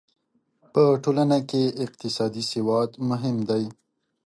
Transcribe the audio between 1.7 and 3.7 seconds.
اقتصادي سواد مهم دی.